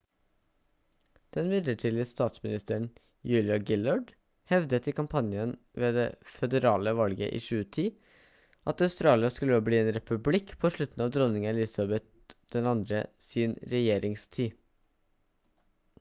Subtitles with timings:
[1.35, 2.87] den midlertidige statsministeren
[3.31, 4.07] julia gillard
[4.53, 5.51] hevdet i kampanjen
[5.83, 6.07] ved det
[6.39, 7.85] føderale valget i 2010
[8.73, 13.03] at australia skulle bli en republikk på slutten av dronning elizabeth ii
[13.33, 14.57] sin regjeringstid